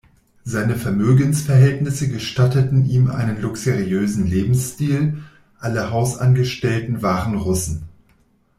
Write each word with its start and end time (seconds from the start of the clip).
Seine 0.43 0.77
Vermögensverhältnisse 0.77 2.09
gestatteten 2.09 2.89
ihm 2.89 3.11
einen 3.11 3.39
luxuriösen 3.39 4.25
Lebensstil, 4.25 5.21
alle 5.59 5.91
Hausangestellten 5.91 7.03
waren 7.03 7.35
Russen. 7.35 7.83